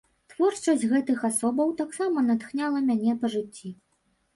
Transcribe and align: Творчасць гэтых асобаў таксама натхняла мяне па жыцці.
Творчасць 0.33 0.85
гэтых 0.93 1.21
асобаў 1.29 1.75
таксама 1.85 2.27
натхняла 2.33 2.87
мяне 2.91 3.13
па 3.23 3.27
жыцці. 3.37 3.79